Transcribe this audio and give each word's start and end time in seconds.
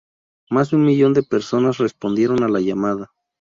Más 0.49 0.71
de 0.71 0.77
un 0.77 0.83
millón 0.85 1.13
de 1.13 1.21
personas 1.21 1.77
respondieron 1.77 2.41
a 2.43 2.47
la 2.49 2.59
llamada. 2.59 3.11